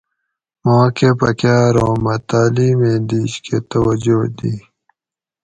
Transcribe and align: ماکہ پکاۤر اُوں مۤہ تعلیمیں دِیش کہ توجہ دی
ماکہ 0.65 1.09
پکاۤر 1.19 1.73
اُوں 1.81 1.95
مۤہ 2.03 2.15
تعلیمیں 2.29 2.99
دِیش 3.07 3.33
کہ 3.45 3.57
توجہ 3.71 4.19
دی 4.37 4.53